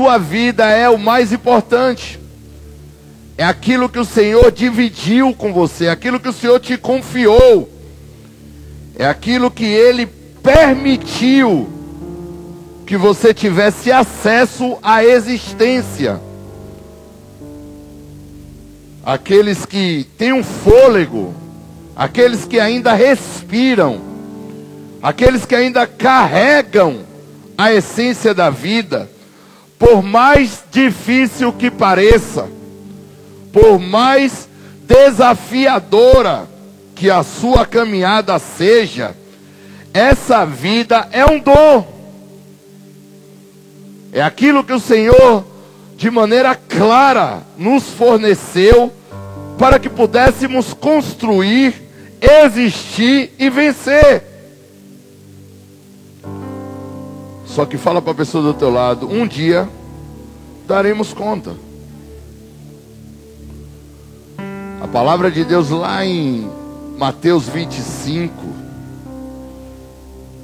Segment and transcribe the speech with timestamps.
[0.00, 2.18] sua vida é o mais importante.
[3.36, 7.70] É aquilo que o Senhor dividiu com você, é aquilo que o Senhor te confiou,
[8.98, 10.06] é aquilo que Ele
[10.42, 11.68] permitiu
[12.86, 16.18] que você tivesse acesso à existência.
[19.04, 21.34] Aqueles que têm um fôlego,
[21.94, 24.00] aqueles que ainda respiram,
[25.02, 27.00] aqueles que ainda carregam
[27.58, 29.06] a essência da vida,
[29.80, 32.46] por mais difícil que pareça,
[33.50, 34.46] por mais
[34.82, 36.46] desafiadora
[36.94, 39.16] que a sua caminhada seja,
[39.94, 41.88] essa vida é um dom.
[44.12, 45.46] É aquilo que o Senhor,
[45.96, 48.92] de maneira clara, nos forneceu
[49.58, 51.74] para que pudéssemos construir,
[52.20, 54.24] existir e vencer.
[57.50, 59.68] Só que fala para a pessoa do teu lado, um dia
[60.68, 61.56] daremos conta.
[64.80, 66.48] A palavra de Deus lá em
[66.96, 68.32] Mateus 25,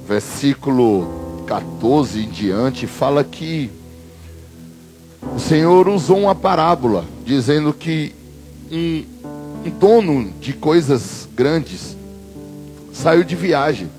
[0.05, 3.71] versículo 14 em diante, fala que
[5.33, 8.13] o Senhor usou uma parábola, dizendo que
[8.69, 9.05] um,
[9.65, 11.95] um dono de coisas grandes
[12.91, 13.89] saiu de viagem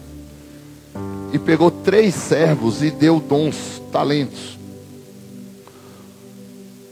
[1.32, 4.58] e pegou três servos e deu dons, talentos.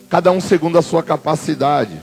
[0.09, 2.01] Cada um segundo a sua capacidade.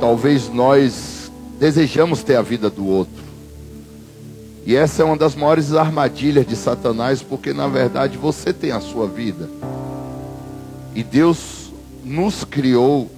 [0.00, 3.24] Talvez nós desejamos ter a vida do outro.
[4.66, 8.80] E essa é uma das maiores armadilhas de Satanás, porque na verdade você tem a
[8.80, 9.48] sua vida.
[10.94, 11.70] E Deus
[12.04, 13.08] nos criou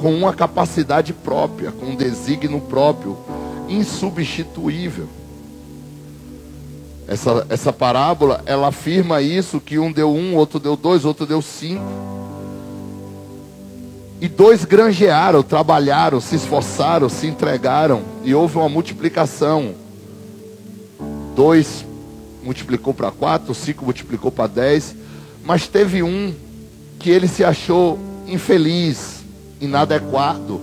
[0.00, 3.16] com uma capacidade própria, com um desígnio próprio,
[3.68, 5.19] insubstituível.
[7.10, 11.42] Essa, essa parábola, ela afirma isso, que um deu um, outro deu dois, outro deu
[11.42, 11.82] cinco.
[14.20, 19.74] E dois granjearam, trabalharam, se esforçaram, se entregaram, e houve uma multiplicação.
[21.34, 21.84] Dois
[22.44, 24.94] multiplicou para quatro, cinco multiplicou para dez,
[25.44, 26.32] mas teve um
[27.00, 29.24] que ele se achou infeliz,
[29.60, 30.60] inadequado,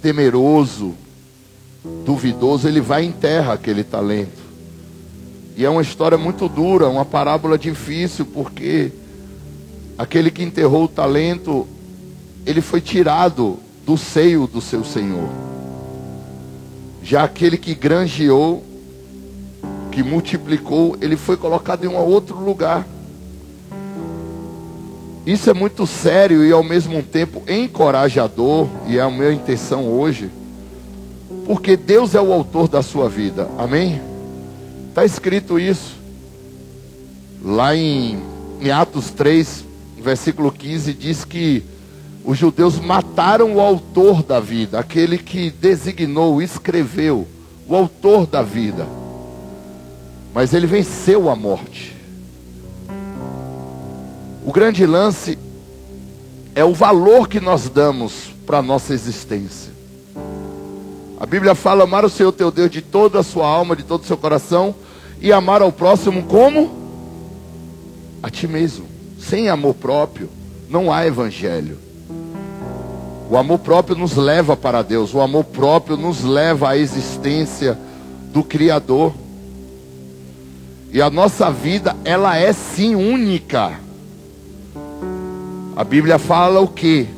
[0.00, 0.94] temeroso,
[2.04, 4.48] duvidoso, ele vai e enterra aquele talento.
[5.56, 8.92] E é uma história muito dura, uma parábola difícil, porque
[9.96, 11.66] aquele que enterrou o talento,
[12.46, 15.28] ele foi tirado do seio do seu senhor.
[17.02, 18.62] Já aquele que granjeou,
[19.90, 22.86] que multiplicou, ele foi colocado em um outro lugar.
[25.26, 30.30] Isso é muito sério e ao mesmo tempo encorajador, e é a minha intenção hoje
[31.48, 33.48] porque Deus é o autor da sua vida.
[33.56, 34.02] Amém?
[34.90, 35.96] Está escrito isso.
[37.42, 38.22] Lá em,
[38.60, 39.64] em Atos 3,
[39.98, 41.64] versículo 15, diz que
[42.22, 47.26] os judeus mataram o autor da vida, aquele que designou, escreveu,
[47.66, 48.86] o autor da vida.
[50.34, 51.96] Mas ele venceu a morte.
[54.44, 55.38] O grande lance
[56.54, 59.77] é o valor que nós damos para a nossa existência.
[61.20, 64.02] A Bíblia fala amar o Senhor teu Deus de toda a sua alma, de todo
[64.02, 64.72] o seu coração,
[65.20, 66.70] e amar ao próximo como?
[68.22, 68.86] A ti mesmo.
[69.18, 70.30] Sem amor próprio,
[70.70, 71.76] não há evangelho.
[73.28, 77.76] O amor próprio nos leva para Deus, o amor próprio nos leva à existência
[78.32, 79.12] do Criador.
[80.92, 83.72] E a nossa vida, ela é sim única.
[85.74, 87.17] A Bíblia fala o que?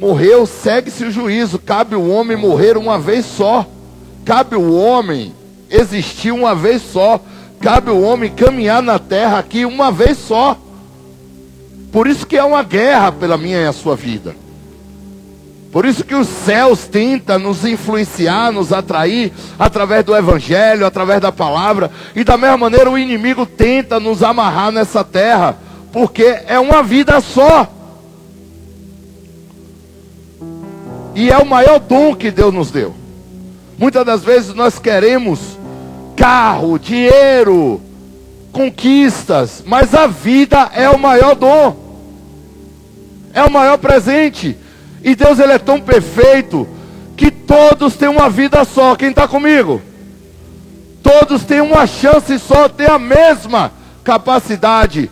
[0.00, 1.58] Morreu, segue-se o juízo.
[1.58, 3.66] Cabe o homem morrer uma vez só.
[4.24, 5.34] Cabe o homem
[5.68, 7.20] existir uma vez só.
[7.60, 10.56] Cabe o homem caminhar na terra aqui uma vez só.
[11.92, 14.34] Por isso que é uma guerra pela minha e a sua vida.
[15.70, 21.30] Por isso que os céus tentam nos influenciar, nos atrair através do evangelho, através da
[21.30, 25.58] palavra, e da mesma maneira o inimigo tenta nos amarrar nessa terra,
[25.92, 27.68] porque é uma vida só.
[31.14, 32.94] E é o maior dom que Deus nos deu.
[33.78, 35.58] Muitas das vezes nós queremos
[36.16, 37.80] carro, dinheiro,
[38.52, 41.76] conquistas, mas a vida é o maior dom.
[43.32, 44.56] É o maior presente.
[45.02, 46.68] E Deus ele é tão perfeito
[47.16, 48.94] que todos têm uma vida só.
[48.96, 49.80] Quem está comigo?
[51.02, 53.72] Todos têm uma chance só, têm a mesma
[54.04, 55.10] capacidade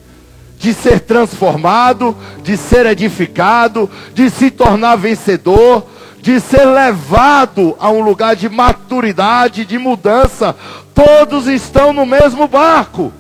[0.58, 5.86] de ser transformado, de ser edificado, de se tornar vencedor,
[6.20, 10.54] de ser levado a um lugar de maturidade, de mudança.
[10.92, 13.12] Todos estão no mesmo barco.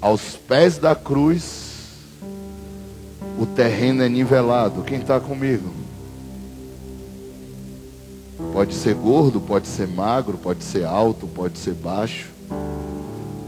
[0.00, 1.88] Aos pés da cruz,
[3.38, 4.82] o terreno é nivelado.
[4.82, 5.72] Quem está comigo?
[8.52, 12.26] Pode ser gordo, pode ser magro, pode ser alto, pode ser baixo.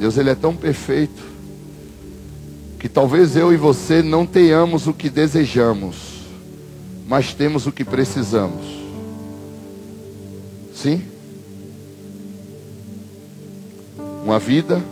[0.00, 1.29] Deus ele é tão perfeito
[2.80, 6.22] que talvez eu e você não tenhamos o que desejamos,
[7.06, 8.64] mas temos o que precisamos.
[10.74, 11.02] Sim?
[14.24, 14.82] Uma vida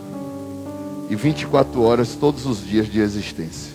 [1.09, 3.73] e 24 horas todos os dias de existência.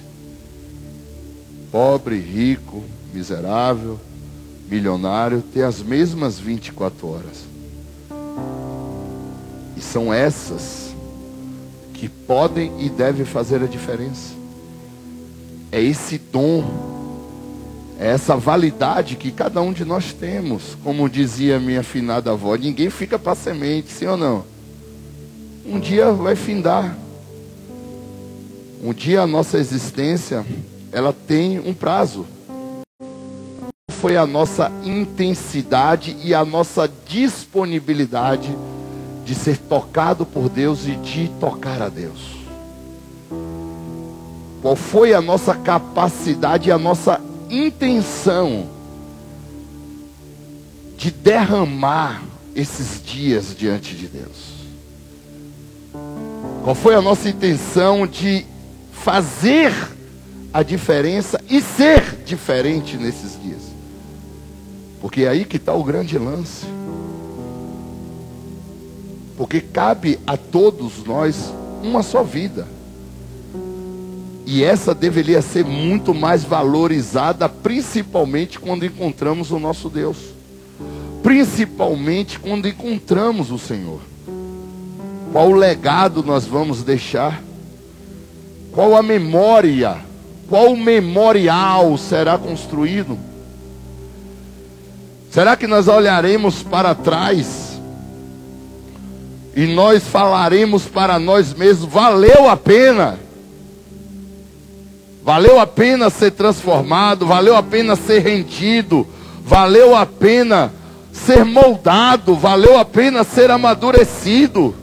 [1.73, 3.99] Pobre, rico, miserável,
[4.71, 7.45] milionário, tem as mesmas 24 horas.
[9.77, 10.94] E são essas
[12.05, 14.35] que podem e devem fazer a diferença.
[15.73, 16.63] É esse dom,
[17.99, 20.77] é essa validade que cada um de nós temos.
[20.85, 24.45] Como dizia minha finada avó, ninguém fica para semente, sim ou não?
[25.65, 26.95] Um dia vai findar.
[28.83, 30.45] Um dia a nossa existência,
[30.93, 32.27] ela tem um prazo.
[33.93, 38.55] Foi a nossa intensidade e a nossa disponibilidade
[39.25, 42.37] de ser tocado por Deus e de tocar a Deus?
[44.61, 48.67] Qual foi a nossa capacidade e a nossa intenção
[50.97, 52.23] de derramar
[52.55, 54.55] esses dias diante de Deus?
[56.63, 58.47] Qual foi a nossa intenção de
[58.91, 59.73] fazer
[60.51, 63.63] a diferença e ser diferente nesses dias?
[64.99, 66.65] Porque é aí que está o grande lance.
[69.37, 71.53] Porque cabe a todos nós
[71.83, 72.67] uma só vida.
[74.47, 80.19] E essa deveria ser muito mais valorizada, principalmente quando encontramos o nosso Deus.
[81.23, 84.01] Principalmente quando encontramos o Senhor.
[85.33, 87.43] Qual legado nós vamos deixar?
[88.73, 89.97] Qual a memória?
[90.49, 93.19] Qual memorial será construído?
[95.31, 97.64] Será que nós olharemos para trás
[99.57, 103.19] e nós falaremos para nós mesmos: valeu a pena.
[105.23, 109.07] Valeu a pena ser transformado, valeu a pena ser rendido,
[109.43, 110.71] valeu a pena
[111.13, 114.75] ser moldado, valeu a pena ser amadurecido.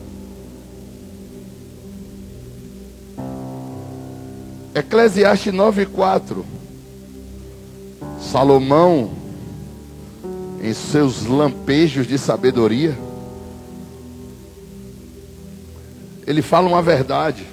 [4.73, 6.43] Eclesiastes 9:4.
[8.19, 9.11] Salomão
[10.63, 13.10] em seus lampejos de sabedoria
[16.25, 17.45] ele fala uma verdade.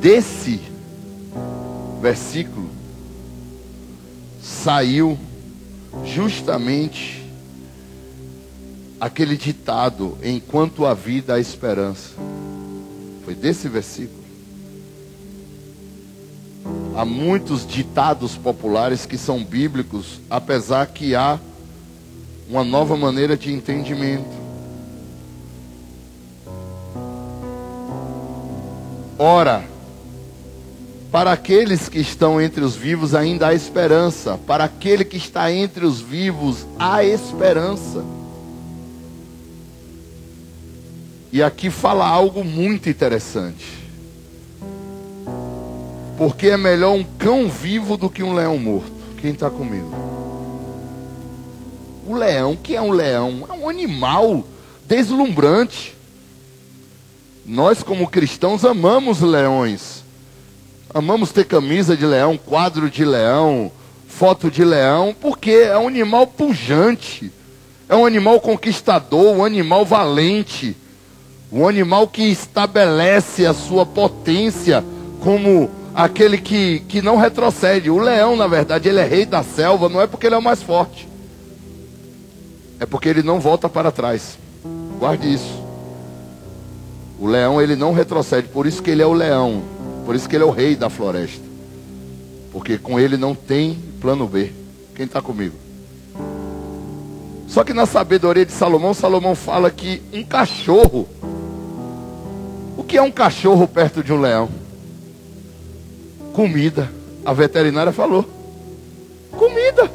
[0.00, 0.60] Desse
[2.02, 2.68] versículo
[4.42, 5.18] saiu
[6.04, 7.24] justamente
[9.00, 12.33] aquele ditado: enquanto a vida há esperança.
[13.24, 14.22] Foi desse versículo.
[16.96, 21.38] Há muitos ditados populares que são bíblicos, apesar que há
[22.48, 24.44] uma nova maneira de entendimento.
[29.18, 29.64] Ora,
[31.10, 35.86] para aqueles que estão entre os vivos ainda há esperança, para aquele que está entre
[35.86, 38.04] os vivos há esperança.
[41.34, 43.66] E aqui fala algo muito interessante.
[46.16, 48.92] Porque é melhor um cão vivo do que um leão morto.
[49.20, 49.90] Quem está comigo?
[52.06, 53.48] O leão, que é um leão?
[53.48, 54.44] É um animal
[54.86, 55.96] deslumbrante.
[57.44, 60.04] Nós, como cristãos, amamos leões.
[60.94, 63.72] Amamos ter camisa de leão, quadro de leão,
[64.06, 67.32] foto de leão, porque é um animal pujante,
[67.88, 70.76] é um animal conquistador, um animal valente
[71.54, 74.84] um animal que estabelece a sua potência
[75.20, 77.88] como aquele que, que não retrocede.
[77.88, 80.42] O leão, na verdade, ele é rei da selva, não é porque ele é o
[80.42, 81.08] mais forte.
[82.80, 84.36] É porque ele não volta para trás.
[84.98, 85.62] Guarde isso.
[87.20, 89.62] O leão, ele não retrocede, por isso que ele é o leão.
[90.04, 91.44] Por isso que ele é o rei da floresta.
[92.50, 94.50] Porque com ele não tem plano B.
[94.96, 95.54] Quem está comigo?
[97.46, 101.08] Só que na sabedoria de Salomão, Salomão fala que um cachorro
[102.84, 104.46] o que é um cachorro perto de um leão?
[106.34, 106.92] Comida.
[107.24, 108.28] A veterinária falou.
[109.32, 109.90] Comida.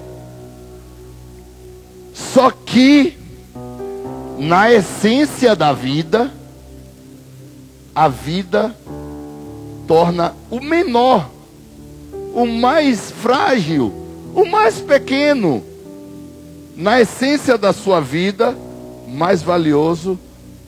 [2.66, 3.16] que
[4.40, 6.32] na essência da vida,
[7.94, 8.76] a vida
[9.88, 11.30] torna o menor,
[12.34, 13.94] o mais frágil,
[14.34, 15.64] o mais pequeno,
[16.76, 18.58] na essência da sua vida,
[19.08, 20.18] mais valioso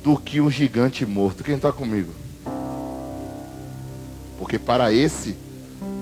[0.03, 1.43] do que um gigante morto.
[1.43, 2.11] Quem está comigo?
[4.37, 5.35] Porque para esse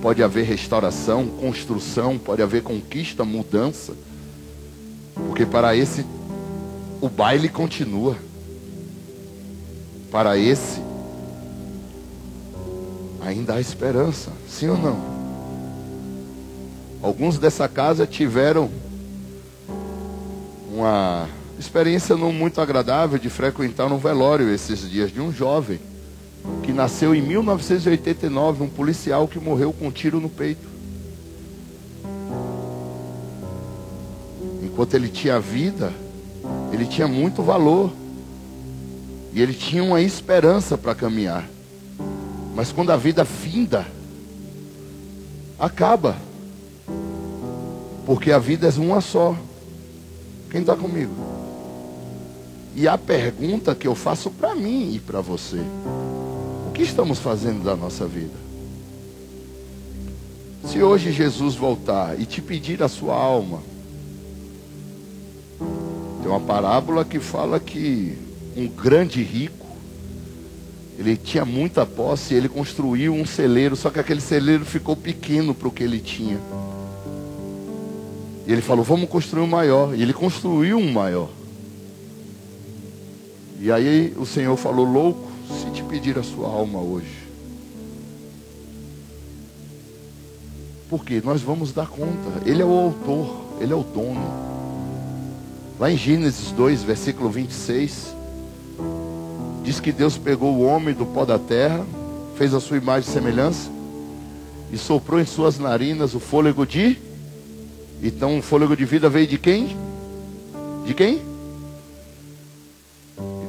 [0.02, 3.94] pode haver restauração, construção, pode haver conquista, mudança.
[5.14, 6.06] Porque para esse
[7.02, 8.16] o baile continua.
[10.12, 10.82] Para esse,
[13.22, 15.00] ainda há esperança, sim ou não?
[17.02, 18.72] Alguns dessa casa tiveram
[20.74, 21.30] uma
[21.60, 25.80] experiência não muito agradável de frequentar um velório esses dias de um jovem
[26.64, 30.68] que nasceu em 1989, um policial que morreu com um tiro no peito.
[34.64, 35.92] Enquanto ele tinha vida,
[36.72, 37.92] ele tinha muito valor.
[39.34, 41.48] E ele tinha uma esperança para caminhar.
[42.56, 43.86] Mas quando a vida finda,
[45.60, 46.16] acaba.
[48.06, 49.36] Porque a vida é uma só.
[50.50, 51.39] Quem está comigo?
[52.80, 55.58] E a pergunta que eu faço para mim e para você:
[56.66, 58.32] o que estamos fazendo da nossa vida?
[60.64, 63.62] Se hoje Jesus voltar e te pedir a sua alma,
[66.22, 68.18] tem uma parábola que fala que
[68.56, 69.68] um grande rico,
[70.98, 75.68] ele tinha muita posse, ele construiu um celeiro, só que aquele celeiro ficou pequeno para
[75.68, 76.40] o que ele tinha.
[78.48, 79.94] E ele falou: Vamos construir um maior.
[79.94, 81.39] E ele construiu um maior.
[83.60, 87.28] E aí o Senhor falou: Louco, se te pedir a sua alma hoje.
[90.90, 92.42] Porque nós vamos dar conta.
[92.46, 94.50] Ele é o autor, ele é o dono.
[95.80, 98.16] Lá em Gênesis 2, versículo 26,
[99.64, 101.86] diz que Deus pegou o homem do pó da terra,
[102.36, 103.70] fez a sua imagem e semelhança,
[104.72, 106.98] e soprou em suas narinas o fôlego de.
[108.02, 109.78] Então o fôlego de vida veio de quem?
[110.86, 111.29] De quem?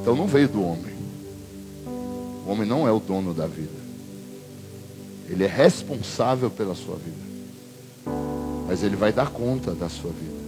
[0.01, 0.95] Então não veio do homem.
[2.47, 3.79] O homem não é o dono da vida.
[5.29, 7.31] Ele é responsável pela sua vida.
[8.67, 10.41] Mas ele vai dar conta da sua vida.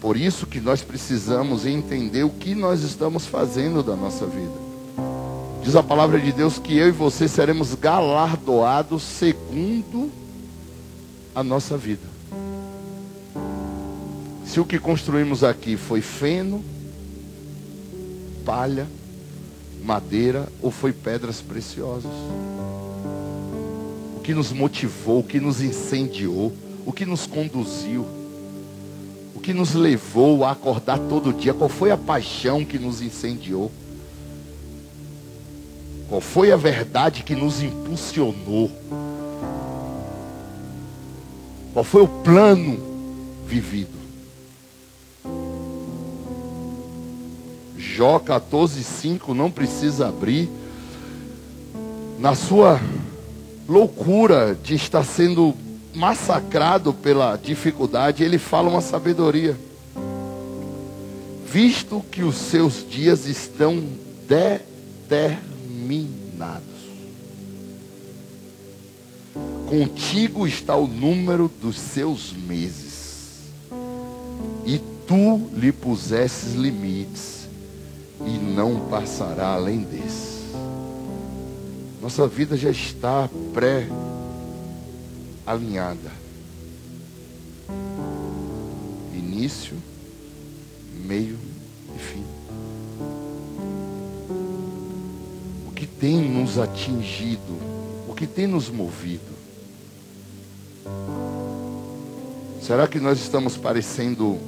[0.00, 4.66] Por isso que nós precisamos entender o que nós estamos fazendo da nossa vida.
[5.62, 10.10] Diz a palavra de Deus que eu e você seremos galardoados segundo
[11.34, 12.06] a nossa vida.
[14.44, 16.62] Se o que construímos aqui foi feno,
[18.46, 18.86] palha,
[19.84, 22.10] madeira ou foi pedras preciosas.
[24.16, 26.50] O que nos motivou, o que nos incendiou,
[26.86, 28.06] o que nos conduziu
[29.46, 31.54] que nos levou a acordar todo dia?
[31.54, 33.70] Qual foi a paixão que nos incendiou?
[36.08, 38.68] Qual foi a verdade que nos impulsionou?
[41.72, 42.76] Qual foi o plano
[43.46, 43.95] vivido?
[47.96, 50.50] Jó 14,5 não precisa abrir.
[52.18, 52.78] Na sua
[53.66, 55.54] loucura de estar sendo
[55.94, 59.56] massacrado pela dificuldade, ele fala uma sabedoria.
[61.50, 63.82] Visto que os seus dias estão
[64.28, 66.60] determinados,
[69.66, 73.38] contigo está o número dos seus meses,
[74.66, 77.35] e tu lhe pusesses limites,
[78.24, 80.36] e não passará além desses.
[82.00, 83.88] Nossa vida já está pré
[85.44, 86.12] alinhada.
[89.12, 89.76] Início,
[91.04, 91.38] meio
[91.94, 92.24] e fim.
[95.68, 97.58] O que tem nos atingido,
[98.08, 99.36] o que tem nos movido?
[102.62, 104.38] Será que nós estamos parecendo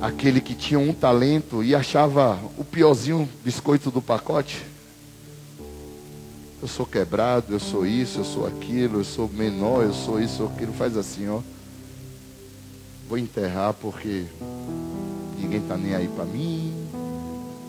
[0.00, 4.64] aquele que tinha um talento e achava o piorzinho biscoito do pacote?
[6.62, 10.42] Eu sou quebrado, eu sou isso, eu sou aquilo, eu sou menor, eu sou isso,
[10.42, 10.72] ou aquilo.
[10.72, 11.40] Faz assim, ó.
[13.08, 14.26] Vou enterrar porque
[15.38, 16.72] ninguém está nem aí para mim.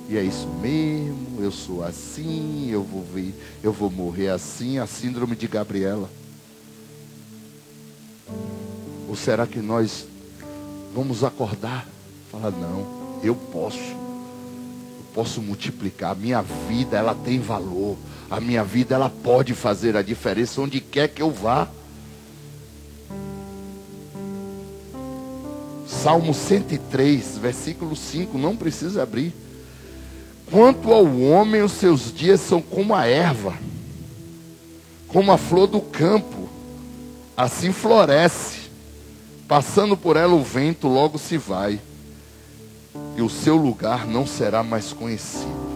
[0.10, 3.34] E é isso mesmo, eu sou assim, eu vou ver,
[3.64, 6.10] eu vou morrer assim, a síndrome de Gabriela.
[9.08, 10.06] Ou será que nós
[10.94, 11.88] vamos acordar?
[12.32, 13.78] Falar, não, eu posso.
[13.78, 16.12] Eu posso multiplicar.
[16.12, 17.98] A minha vida, ela tem valor.
[18.30, 21.68] A minha vida ela pode fazer a diferença onde quer que eu vá.
[25.86, 29.34] Salmo 103, versículo 5, não precisa abrir.
[30.50, 33.54] Quanto ao homem, os seus dias são como a erva,
[35.10, 36.50] como a flor do campo,
[37.36, 38.62] assim floresce,
[39.48, 41.80] passando por ela o vento, logo se vai,
[43.16, 45.72] e o seu lugar não será mais conhecido.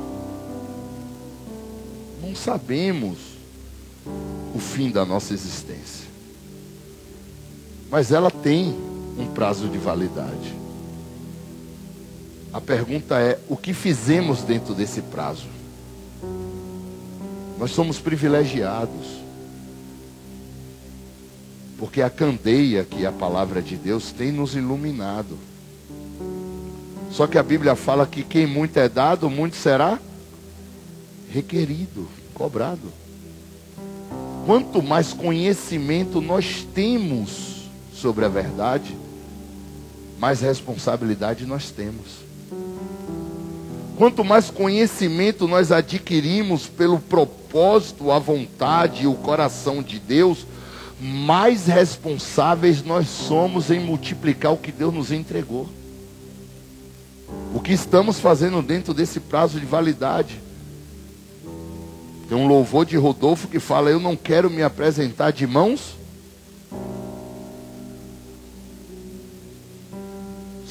[2.22, 3.18] Não sabemos
[4.54, 6.08] o fim da nossa existência,
[7.90, 8.76] mas ela tem
[9.18, 10.56] um prazo de validade.
[12.54, 15.48] A pergunta é: o que fizemos dentro desse prazo?
[17.58, 19.24] Nós somos privilegiados.
[21.78, 25.38] Porque a candeia que a palavra de Deus tem nos iluminado.
[27.16, 29.98] Só que a Bíblia fala que quem muito é dado, muito será
[31.32, 32.92] requerido, cobrado.
[34.46, 38.94] Quanto mais conhecimento nós temos sobre a verdade,
[40.20, 42.18] mais responsabilidade nós temos.
[43.96, 50.46] Quanto mais conhecimento nós adquirimos pelo propósito, a vontade e o coração de Deus,
[51.00, 55.70] mais responsáveis nós somos em multiplicar o que Deus nos entregou.
[57.54, 60.42] O que estamos fazendo dentro desse prazo de validade.
[62.28, 65.96] Tem um louvor de Rodolfo que fala: Eu não quero me apresentar de mãos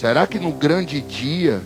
[0.04, 1.62] Será que no grande dia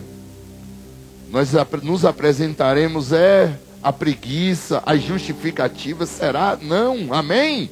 [1.29, 1.49] nós
[1.83, 3.53] nos apresentaremos é
[3.83, 6.07] a preguiça, as justificativas?
[6.07, 6.57] Será?
[6.61, 7.69] Não, amém?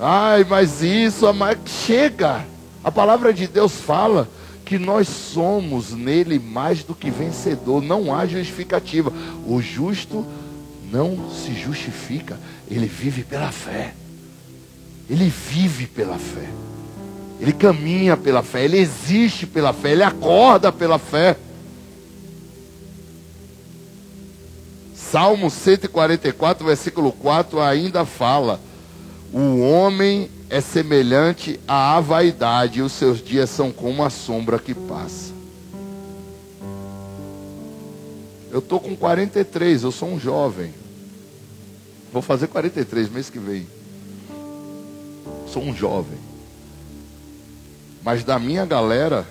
[0.00, 2.44] Ai, mas isso, mas chega.
[2.82, 4.28] A palavra de Deus fala
[4.66, 7.80] que nós somos nele mais do que vencedor.
[7.80, 9.12] Não há justificativa.
[9.46, 10.26] O justo
[10.90, 12.36] não se justifica,
[12.68, 13.94] ele vive pela fé.
[15.08, 16.48] Ele vive pela fé.
[17.40, 21.36] Ele caminha pela fé, ele existe pela fé, ele acorda pela fé.
[24.96, 28.58] Salmo 144, versículo 4 ainda fala:
[29.32, 34.74] O homem é semelhante à vaidade, e os seus dias são como a sombra que
[34.74, 35.34] passa.
[38.50, 40.72] Eu estou com 43, eu sou um jovem.
[42.12, 43.66] Vou fazer 43 mês que vem.
[45.48, 46.18] Sou um jovem.
[48.02, 49.26] Mas da minha galera,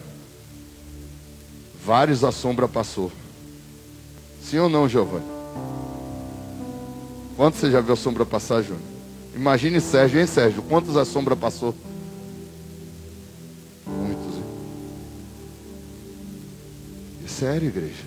[1.84, 3.12] vários a sombra passou.
[4.43, 5.25] Sim ou não, Giovanni?
[7.36, 8.94] Quantos você já viu a sombra passar, Júnior?
[9.36, 10.63] Imagine Sérgio, hein, Sérgio?
[10.63, 11.76] Quantos a sombra passou?
[13.86, 14.36] Muitos.
[17.24, 18.04] É sério, igreja.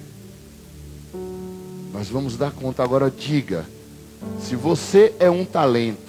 [1.93, 2.83] Nós vamos dar conta.
[2.83, 3.67] Agora, diga:
[4.41, 6.09] se você é um talento,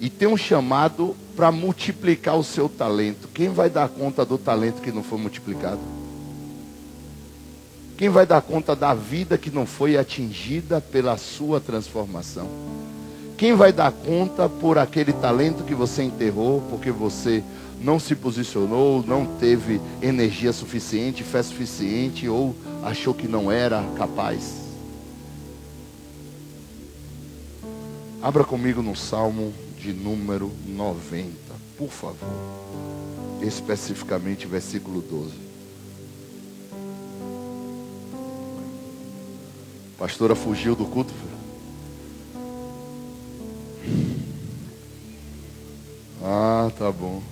[0.00, 3.28] e tem um chamado para multiplicar o seu talento.
[3.28, 5.80] Quem vai dar conta do talento que não foi multiplicado?
[7.98, 12.48] Quem vai dar conta da vida que não foi atingida pela sua transformação?
[13.40, 17.42] Quem vai dar conta por aquele talento que você enterrou, porque você
[17.80, 24.56] não se posicionou, não teve energia suficiente, fé suficiente ou achou que não era capaz?
[28.20, 31.32] Abra comigo no Salmo de número 90,
[31.78, 32.18] por favor.
[33.40, 35.32] Especificamente versículo 12.
[39.96, 41.14] Pastora fugiu do culto.
[46.78, 47.22] Tá bom.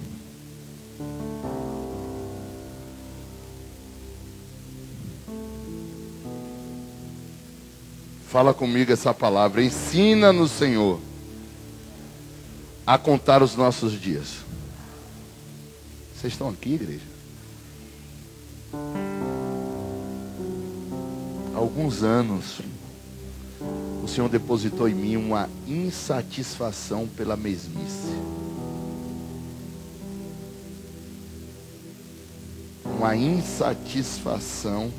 [8.28, 9.62] Fala comigo essa palavra.
[9.62, 11.00] Ensina-nos, Senhor
[12.88, 14.36] a contar os nossos dias.
[16.16, 17.04] Vocês estão aqui, igreja?
[21.54, 22.62] Há alguns anos,
[24.02, 28.16] o Senhor depositou em mim uma insatisfação pela mesmice.
[33.08, 34.92] Uma insatisfação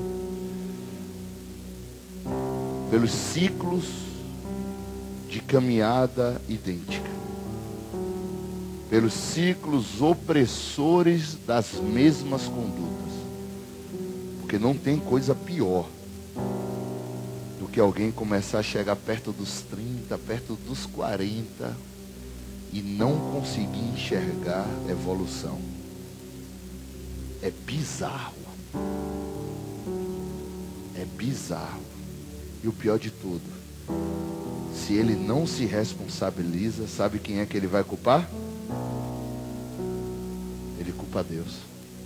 [2.89, 3.85] pelos ciclos
[5.29, 7.07] de caminhada idêntica
[8.89, 13.13] pelos ciclos opressores das mesmas condutas.
[14.39, 15.87] Porque não tem coisa pior
[17.59, 21.77] do que alguém começar a chegar perto dos 30, perto dos 40
[22.73, 25.78] e não conseguir enxergar evolução.
[27.41, 28.35] É bizarro.
[30.95, 31.81] É bizarro.
[32.63, 33.41] E o pior de tudo,
[34.75, 38.29] se ele não se responsabiliza, sabe quem é que ele vai culpar?
[40.89, 41.57] ele culpa Deus.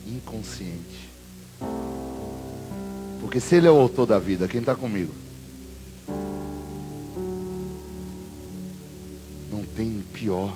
[0.05, 1.09] Inconsciente.
[3.21, 5.13] Porque se ele é o autor da vida, quem está comigo?
[9.49, 10.55] Não tem pior.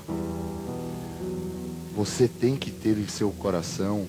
[1.95, 4.05] Você tem que ter em seu coração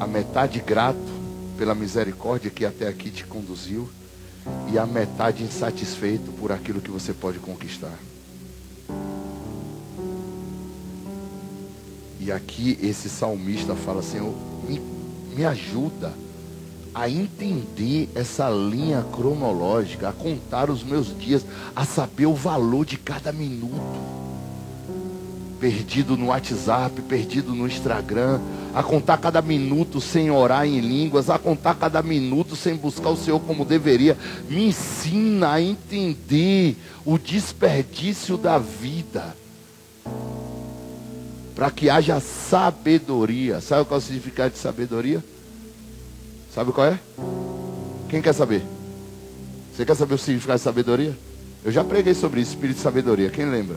[0.00, 0.98] a metade grato
[1.56, 3.88] pela misericórdia que até aqui te conduziu
[4.70, 7.98] e a metade insatisfeito por aquilo que você pode conquistar.
[12.20, 14.34] E aqui esse salmista fala, Senhor,
[14.66, 14.80] me,
[15.36, 16.12] me ajuda
[16.94, 22.96] a entender essa linha cronológica, a contar os meus dias, a saber o valor de
[22.96, 24.14] cada minuto.
[25.60, 28.40] Perdido no WhatsApp, perdido no Instagram,
[28.74, 33.16] a contar cada minuto sem orar em línguas, a contar cada minuto sem buscar o
[33.16, 34.18] Senhor como deveria.
[34.50, 39.36] Me ensina a entender o desperdício da vida.
[41.54, 43.60] Para que haja sabedoria.
[43.60, 45.24] Sabe qual é o significado de sabedoria?
[46.52, 46.98] Sabe qual é?
[48.08, 48.62] Quem quer saber?
[49.72, 51.16] Você quer saber o significado de sabedoria?
[51.64, 53.30] Eu já preguei sobre isso, espírito de sabedoria.
[53.30, 53.76] Quem lembra?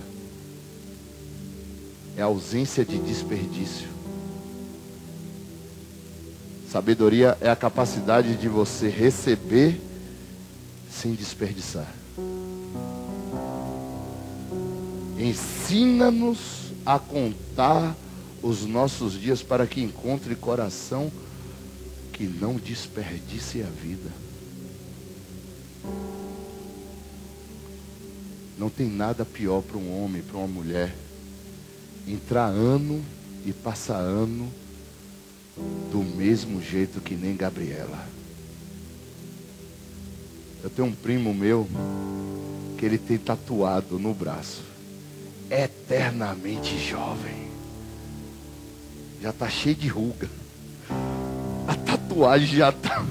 [2.18, 3.97] É a ausência de desperdício.
[6.78, 9.82] Sabedoria é a capacidade de você receber
[10.92, 11.92] sem desperdiçar.
[15.18, 17.96] Ensina-nos a contar
[18.44, 21.12] os nossos dias para que encontre coração
[22.13, 24.12] que não desperdice a vida.
[28.56, 30.96] Não tem nada pior para um homem, para uma mulher,
[32.08, 33.04] entrar ano
[33.48, 34.48] e passar ano
[35.91, 38.08] do mesmo jeito que nem Gabriela.
[40.63, 41.67] Eu tenho um primo meu
[42.78, 44.63] que ele tem tatuado no braço,
[45.50, 47.48] eternamente jovem.
[49.22, 50.30] Já está cheio de ruga
[52.17, 53.06] tatuagem já tá.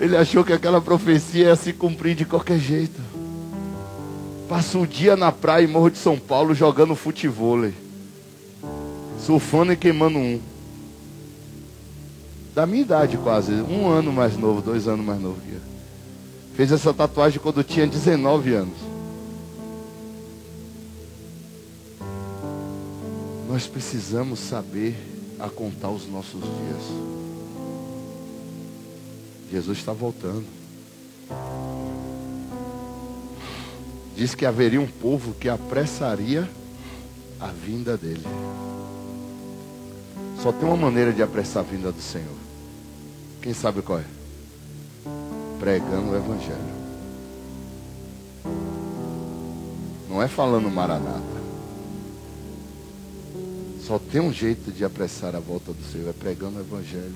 [0.00, 3.00] Ele achou que aquela profecia ia se cumprir de qualquer jeito.
[4.48, 7.68] Passa o dia na praia em Morro de São Paulo jogando futebol.
[9.24, 10.40] Surfando e queimando um.
[12.54, 13.52] Da minha idade quase.
[13.52, 15.60] Um ano mais novo, dois anos mais novo que eu.
[16.54, 18.78] Fez essa tatuagem quando tinha 19 anos.
[23.48, 24.96] Nós precisamos saber
[25.38, 26.82] a contar os nossos dias.
[29.50, 30.44] Jesus está voltando.
[34.16, 36.48] Diz que haveria um povo que apressaria
[37.40, 38.24] a vinda dele.
[40.42, 42.36] Só tem uma maneira de apressar a vinda do Senhor.
[43.42, 44.04] Quem sabe qual é?
[45.58, 46.78] Pregando o Evangelho.
[50.08, 51.38] Não é falando maranata.
[53.84, 57.14] Só tem um jeito de apressar a volta do Senhor, é pregando o Evangelho.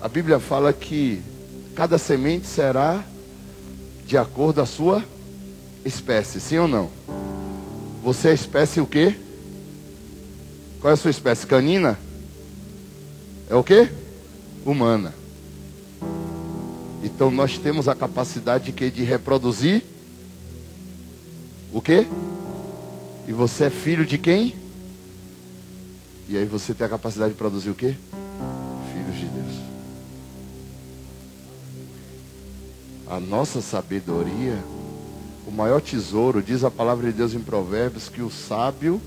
[0.00, 1.22] A Bíblia fala que
[1.76, 3.04] cada semente será
[4.04, 5.04] de acordo a sua
[5.84, 6.90] espécie, sim ou não?
[8.02, 9.16] Você é espécie o quê?
[10.84, 11.46] Qual é a sua espécie?
[11.46, 11.98] Canina?
[13.48, 13.88] É o quê?
[14.66, 15.14] Humana.
[17.02, 19.82] Então nós temos a capacidade de, de reproduzir
[21.72, 22.06] o quê?
[23.26, 24.54] E você é filho de quem?
[26.28, 27.94] E aí você tem a capacidade de produzir o quê?
[28.92, 29.56] Filhos de Deus.
[33.06, 34.62] A nossa sabedoria,
[35.46, 39.00] o maior tesouro, diz a palavra de Deus em Provérbios, que o sábio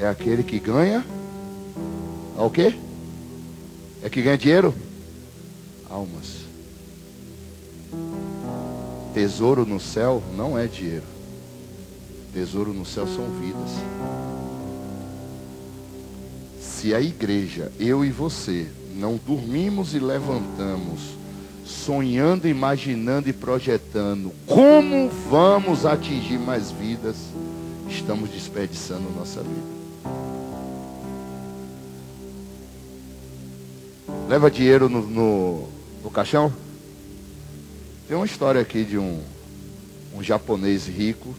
[0.00, 1.04] é aquele que ganha.
[2.36, 2.74] É o quê?
[4.02, 4.74] É que ganha dinheiro?
[5.88, 6.40] Almas.
[9.12, 11.04] Tesouro no céu não é dinheiro.
[12.32, 13.70] Tesouro no céu são vidas.
[16.58, 21.00] Se a igreja, eu e você, não dormimos e levantamos,
[21.66, 27.16] sonhando, imaginando e projetando como vamos atingir mais vidas,
[27.86, 29.79] estamos desperdiçando nossa vida.
[34.30, 35.68] Leva dinheiro no, no,
[36.04, 36.52] no caixão?
[38.06, 39.20] Tem uma história aqui de um,
[40.14, 41.34] um japonês rico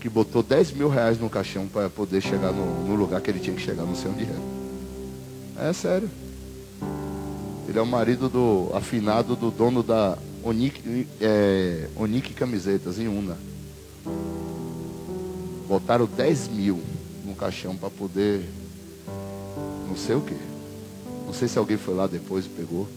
[0.00, 3.40] que botou 10 mil reais no caixão para poder chegar no, no, lugar que ele
[3.40, 5.68] tinha que chegar, não sei onde era.
[5.68, 6.08] É sério.
[7.68, 11.88] Ele é o marido do afinado do dono da Onique, é,
[12.36, 13.36] Camisetas, em Una.
[15.66, 16.80] Botaram 10 mil
[17.26, 18.48] no caixão para poder.
[19.88, 20.47] Não sei o que.
[21.28, 22.88] Não sei se alguém foi lá depois e pegou.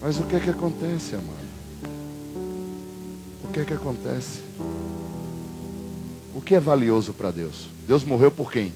[0.00, 1.48] Mas o que é que acontece, amado?
[3.58, 4.40] que é que acontece?
[6.32, 7.66] O que é valioso para Deus?
[7.88, 8.72] Deus morreu por quem?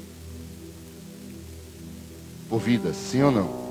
[2.48, 3.62] Por vidas, sim ou não?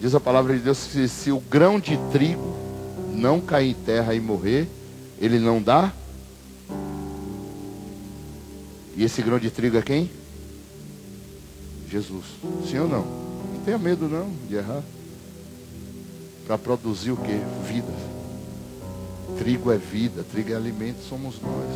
[0.00, 2.56] Diz a palavra de Deus que se o grão de trigo
[3.14, 4.66] não cair em terra e morrer,
[5.20, 5.92] ele não dá.
[8.98, 10.10] E esse grão de trigo é quem?
[11.88, 12.24] Jesus.
[12.68, 13.04] Sim ou não?
[13.04, 14.82] Não tenha medo não de errar.
[16.48, 17.40] Para produzir o que?
[17.72, 17.94] Vida.
[19.38, 21.70] Trigo é vida, trigo é alimento, somos nós.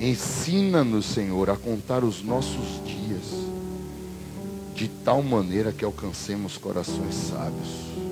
[0.00, 3.24] Ensina-nos, Senhor, a contar os nossos dias
[4.74, 8.07] de tal maneira que alcancemos corações sábios.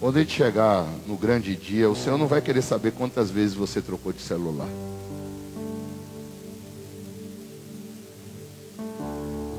[0.00, 3.54] Quando a gente chegar no grande dia, o Senhor não vai querer saber quantas vezes
[3.54, 4.68] você trocou de celular.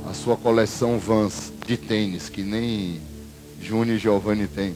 [0.10, 3.02] A sua coleção Vans de tênis, que nem
[3.62, 4.76] Júnior e Giovanni tem.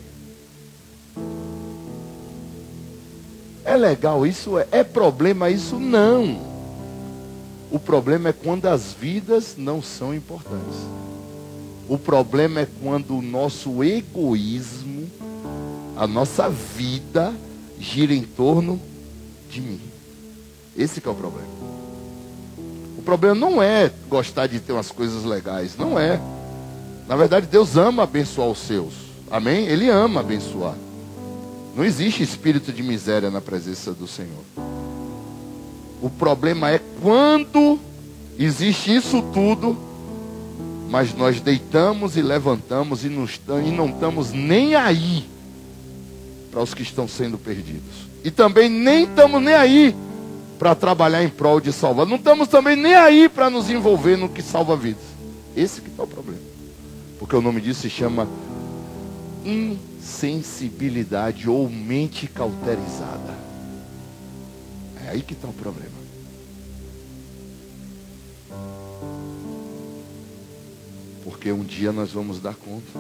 [3.64, 4.60] É legal isso?
[4.60, 5.80] É, é problema isso?
[5.80, 6.42] Não.
[7.72, 10.76] O problema é quando as vidas não são importantes.
[11.88, 15.10] O problema é quando o nosso egoísmo,
[15.96, 17.34] a nossa vida
[17.80, 18.80] gira em torno
[19.50, 19.80] de mim.
[20.76, 21.48] Esse é o problema.
[22.98, 26.20] O problema não é gostar de ter umas coisas legais, não é.
[27.08, 28.94] Na verdade, Deus ama abençoar os seus.
[29.30, 29.68] Amém?
[29.68, 30.76] Ele ama abençoar.
[31.76, 34.44] Não existe espírito de miséria na presença do Senhor.
[36.02, 37.80] O problema é quando
[38.38, 39.78] existe isso tudo,
[40.90, 45.33] mas nós deitamos e levantamos e, e não estamos nem aí
[46.54, 48.06] para os que estão sendo perdidos.
[48.24, 49.96] E também nem estamos nem aí
[50.60, 52.06] para trabalhar em prol de salvar.
[52.06, 55.02] Não estamos também nem aí para nos envolver no que salva vidas.
[55.58, 56.40] Esse que está o problema.
[57.18, 58.28] Porque o nome disso se chama
[59.44, 63.34] insensibilidade ou mente cauterizada.
[65.08, 66.04] É aí que está o problema.
[71.24, 73.00] Porque um dia nós vamos dar conta.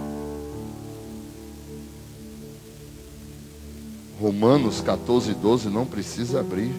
[4.24, 6.74] Romanos 14, 12 não precisa abrir.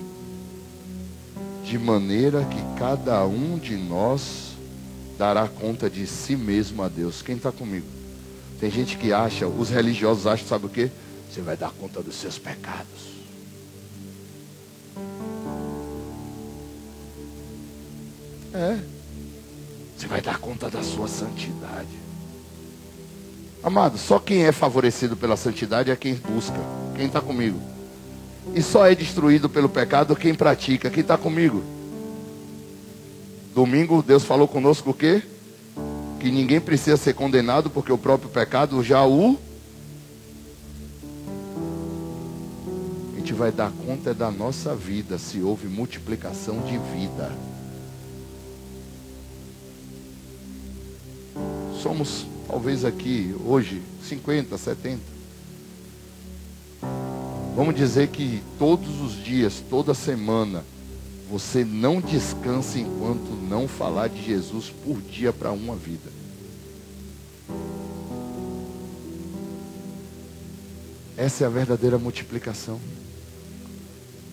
[1.62, 4.54] De maneira que cada um de nós
[5.18, 7.20] dará conta de si mesmo a Deus.
[7.20, 7.84] Quem está comigo?
[8.58, 10.90] Tem gente que acha, os religiosos acham, sabe o que?
[11.30, 13.12] Você vai dar conta dos seus pecados.
[18.54, 18.78] É.
[19.98, 22.04] Você vai dar conta da sua santidade.
[23.62, 26.83] Amado, só quem é favorecido pela santidade é quem busca.
[26.94, 27.60] Quem está comigo?
[28.54, 30.90] E só é destruído pelo pecado quem pratica.
[30.90, 31.62] Quem está comigo?
[33.54, 35.22] Domingo Deus falou conosco o quê?
[36.20, 39.38] Que ninguém precisa ser condenado porque o próprio pecado já o.
[43.12, 47.32] A gente vai dar conta da nossa vida se houve multiplicação de vida.
[51.84, 55.13] somos talvez aqui hoje 50, 70.
[57.54, 60.64] Vamos dizer que todos os dias, toda semana,
[61.30, 66.10] você não descansa enquanto não falar de Jesus por dia para uma vida.
[71.16, 72.80] Essa é a verdadeira multiplicação.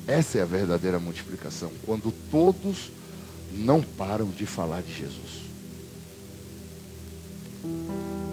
[0.08, 1.72] Essa é a verdadeira multiplicação.
[1.86, 2.92] Quando todos
[3.54, 5.42] não param de falar de Jesus.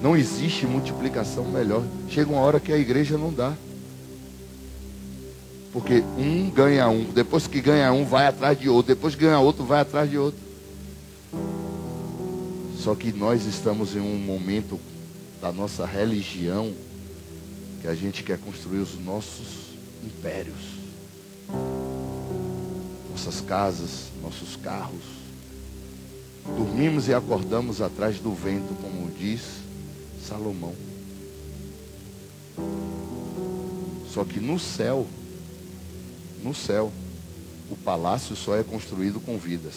[0.03, 1.85] Não existe multiplicação melhor.
[2.09, 3.55] Chega uma hora que a igreja não dá.
[5.73, 9.39] Porque um ganha um, depois que ganha um, vai atrás de outro, depois que ganha
[9.39, 10.41] outro, vai atrás de outro.
[12.79, 14.81] Só que nós estamos em um momento
[15.43, 16.73] da nossa religião
[17.83, 19.69] que a gente quer construir os nossos
[20.05, 20.57] impérios,
[23.11, 25.19] nossas casas, nossos carros.
[26.57, 29.43] Dormimos e acordamos atrás do vento, como diz
[30.27, 30.75] Salomão.
[34.13, 35.07] Só que no céu,
[36.49, 36.91] no céu,
[37.71, 39.75] o palácio só é construído com vidas.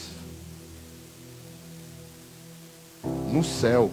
[3.03, 3.91] No céu,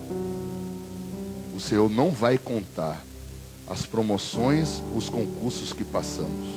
[1.57, 3.05] o Senhor não vai contar
[3.69, 6.49] as promoções, os concursos que passamos.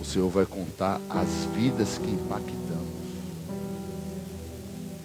[0.00, 2.66] O Senhor vai contar as vidas que impactamos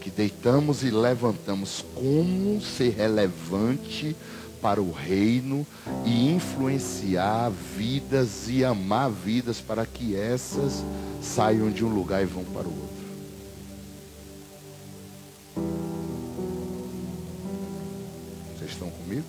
[0.02, 4.16] que deitamos e levantamos, como ser relevante
[4.62, 5.66] para o reino
[6.06, 10.84] e influenciar vidas e amar vidas para que essas
[11.22, 13.02] saiam de um lugar e vão para o outro.
[18.58, 19.26] Vocês estão comigo?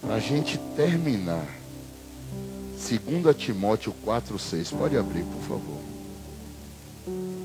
[0.00, 1.46] Para a gente terminar,
[2.74, 4.70] 2 Timóteo 4, 6.
[4.70, 7.43] Pode abrir, por favor.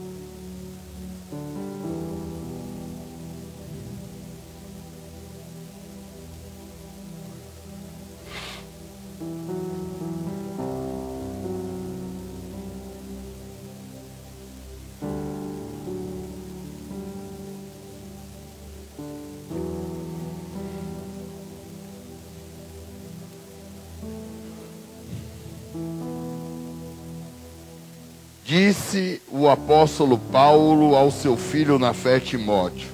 [28.50, 32.88] Disse o apóstolo Paulo ao seu filho na fé Timóteo: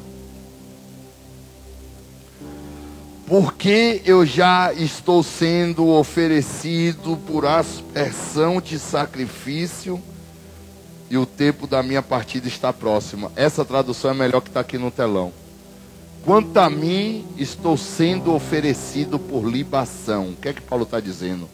[3.26, 9.98] Porque eu já estou sendo oferecido por aspersão de sacrifício
[11.10, 13.32] e o tempo da minha partida está próximo.
[13.34, 15.32] Essa tradução é melhor que está aqui no telão.
[16.26, 20.32] Quanto a mim, estou sendo oferecido por libação.
[20.32, 21.50] O que é que Paulo está dizendo?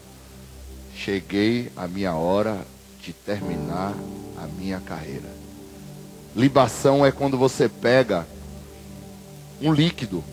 [0.92, 2.66] Cheguei a minha hora
[3.02, 3.94] de terminar
[4.38, 5.28] a minha carreira.
[6.34, 8.26] Libação é quando você pega
[9.60, 10.24] um líquido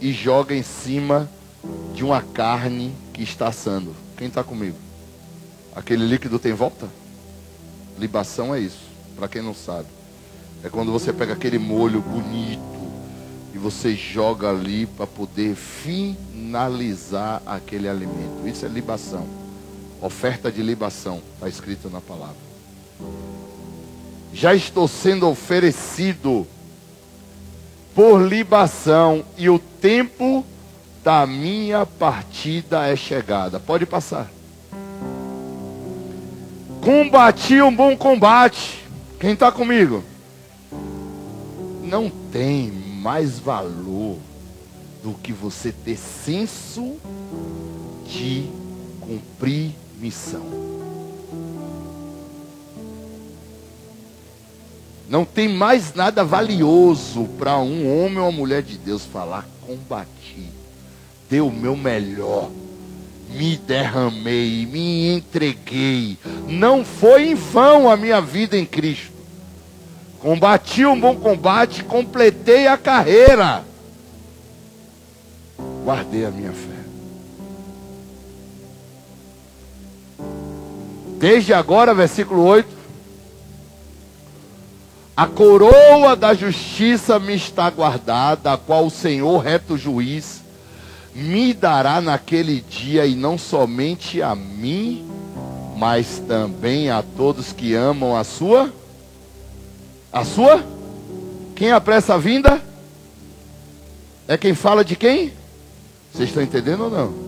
[0.00, 1.30] e joga em cima
[1.94, 3.94] de uma carne que está assando.
[4.16, 4.76] Quem está comigo?
[5.76, 6.88] Aquele líquido tem volta?
[7.98, 9.88] Libação é isso, para quem não sabe.
[10.64, 12.78] É quando você pega aquele molho bonito
[13.54, 18.46] e você joga ali para poder finalizar aquele alimento.
[18.46, 19.47] Isso é libação.
[20.00, 22.36] Oferta de libação, está escrito na palavra.
[24.32, 26.46] Já estou sendo oferecido
[27.94, 30.44] por libação, e o tempo
[31.02, 33.58] da minha partida é chegada.
[33.58, 34.30] Pode passar.
[36.80, 38.84] Combati um bom combate.
[39.18, 40.04] Quem está comigo?
[41.82, 44.18] Não tem mais valor
[45.02, 46.96] do que você ter senso
[48.06, 48.48] de
[49.00, 50.46] cumprir missão.
[55.08, 60.50] Não tem mais nada valioso para um homem ou uma mulher de Deus falar: combati,
[61.30, 62.50] dei o meu melhor,
[63.30, 66.18] me derramei, me entreguei.
[66.46, 69.16] Não foi em vão a minha vida em Cristo.
[70.20, 73.64] Combati um bom combate, completei a carreira,
[75.84, 76.77] guardei a minha fé.
[81.18, 82.78] Desde agora, versículo 8.
[85.16, 90.42] A coroa da justiça me está guardada, a qual o Senhor, reto juiz,
[91.12, 95.04] me dará naquele dia, e não somente a mim,
[95.76, 98.72] mas também a todos que amam a sua.
[100.12, 100.64] A sua?
[101.56, 102.62] Quem apressa a vinda?
[104.28, 105.32] É quem fala de quem?
[106.12, 107.27] Vocês estão entendendo ou não?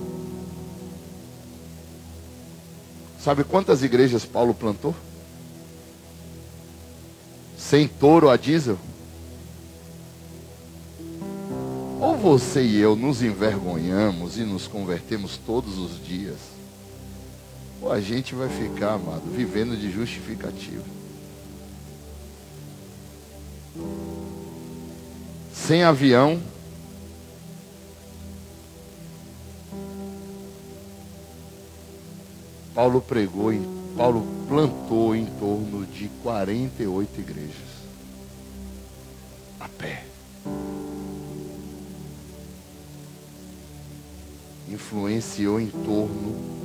[3.22, 4.94] Sabe quantas igrejas Paulo plantou?
[7.58, 8.78] Sem touro a diesel?
[12.00, 16.38] Ou você e eu nos envergonhamos e nos convertemos todos os dias,
[17.82, 20.84] ou a gente vai ficar, amado, vivendo de justificativa.
[25.52, 26.40] Sem avião,
[32.74, 33.52] Paulo pregou,
[33.96, 37.70] Paulo plantou em torno de 48 igrejas.
[39.58, 40.04] A pé.
[44.68, 46.60] Influenciou em torno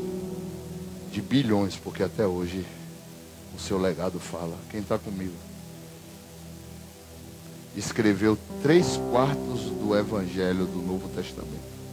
[1.11, 2.65] de bilhões, porque até hoje
[3.55, 4.55] o seu legado fala.
[4.69, 5.33] Quem está comigo?
[7.75, 11.84] Escreveu três quartos do Evangelho do Novo Testamento.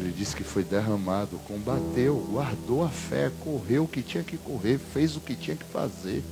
[0.00, 4.78] Ele disse que foi derramado, combateu, guardou a fé, correu o que tinha que correr,
[4.78, 6.24] fez o que tinha que fazer.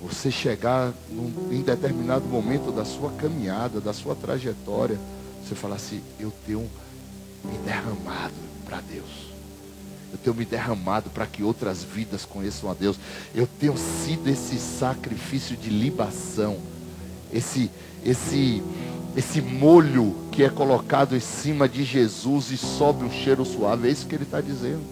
[0.00, 4.98] Você chegar num, em determinado momento da sua caminhada, da sua trajetória,
[5.44, 6.70] você falar assim: Eu tenho
[7.44, 8.34] me derramado
[8.64, 9.26] para Deus.
[10.12, 12.98] Eu tenho me derramado para que outras vidas conheçam a Deus.
[13.34, 16.58] Eu tenho sido esse sacrifício de libação,
[17.30, 17.70] esse,
[18.02, 18.62] esse
[19.16, 23.88] esse molho que é colocado em cima de Jesus e sobe um cheiro suave.
[23.88, 24.82] É isso que ele está dizendo.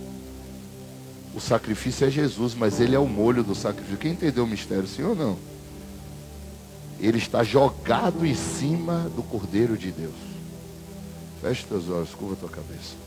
[1.35, 3.99] O sacrifício é Jesus, mas ele é o molho do sacrifício.
[3.99, 5.37] Quem entendeu o mistério, sim ou não?
[6.99, 10.15] Ele está jogado em cima do Cordeiro de Deus.
[11.43, 13.04] Feche teus olhos, curva tua cabeça.